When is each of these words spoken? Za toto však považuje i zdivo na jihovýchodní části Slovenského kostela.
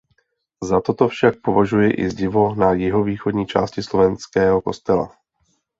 Za 0.69 0.77
toto 0.87 1.03
však 1.13 1.33
považuje 1.45 1.89
i 1.93 2.09
zdivo 2.09 2.55
na 2.55 2.73
jihovýchodní 2.73 3.45
části 3.47 3.83
Slovenského 3.85 4.61
kostela. 4.61 5.13